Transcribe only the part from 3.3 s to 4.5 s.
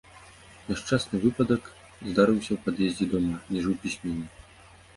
дзе жыў пісьменнік.